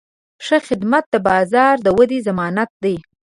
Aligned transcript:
ښه 0.45 0.57
خدمت 0.67 1.05
د 1.13 1.15
بازار 1.27 1.75
د 1.85 1.87
ودې 1.97 2.19
ضمانت 2.27 2.69
دی. 2.83 2.95